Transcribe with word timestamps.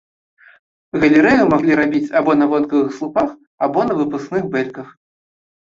Галерэю 1.03 1.43
маглі 1.51 1.77
рабіць 1.81 2.13
або 2.21 2.31
на 2.39 2.45
вонкавых 2.53 2.89
слупах, 2.97 3.29
або 3.67 3.79
на 3.91 3.99
выпускных 4.01 4.43
бэльках. 4.57 4.87